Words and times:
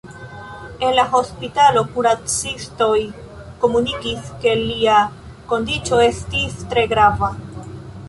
En 0.85 0.95
la 0.99 1.03
hospitalo, 1.19 1.83
kuracistoj 1.97 2.97
komunikis, 3.67 4.33
ke 4.43 4.57
lia 4.65 4.99
kondiĉo 5.55 6.05
estis 6.11 6.61
tre 6.75 6.91
grava. 6.97 7.35